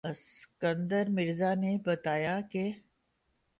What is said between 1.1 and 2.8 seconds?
مرزا نے بتایا کہ